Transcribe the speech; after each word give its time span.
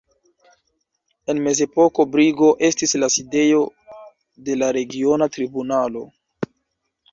En 1.33 1.41
mezepoko 1.47 2.05
Brigo 2.15 2.49
estis 2.71 2.97
la 3.03 3.11
sidejo 3.17 3.61
de 4.49 4.59
la 4.65 4.73
regiona 4.81 5.31
tribunalo. 5.39 6.05